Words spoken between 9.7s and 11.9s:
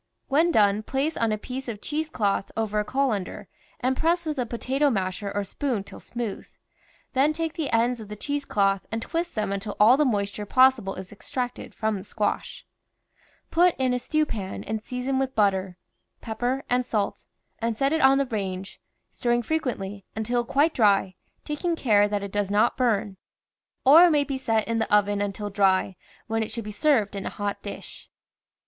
all the mois ture possible is extracted